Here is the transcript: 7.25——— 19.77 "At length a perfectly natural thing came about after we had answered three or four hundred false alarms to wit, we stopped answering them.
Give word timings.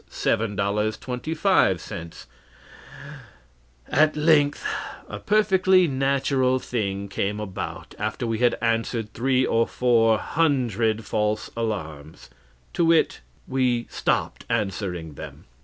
7.25——— 0.09 0.65
19.77 0.99 2.25
"At 3.89 4.15
length 4.15 4.65
a 5.07 5.19
perfectly 5.19 5.87
natural 5.87 6.57
thing 6.57 7.07
came 7.07 7.39
about 7.39 7.93
after 7.99 8.25
we 8.25 8.39
had 8.39 8.57
answered 8.63 9.13
three 9.13 9.45
or 9.45 9.67
four 9.67 10.17
hundred 10.17 11.05
false 11.05 11.51
alarms 11.55 12.31
to 12.73 12.85
wit, 12.85 13.21
we 13.47 13.85
stopped 13.91 14.43
answering 14.49 15.13
them. 15.13 15.45